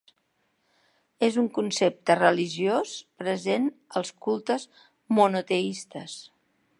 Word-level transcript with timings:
És 1.27 1.35
un 1.41 1.49
concepte 1.57 2.15
religiós 2.21 2.95
present 3.23 3.69
als 4.01 4.13
cultes 4.27 4.69
monoteistes. 5.21 6.17